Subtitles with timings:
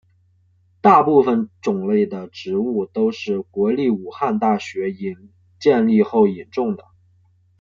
[0.81, 4.87] 大部分种类的植物都是国立武汉大学
[5.59, 6.85] 建立后引种的。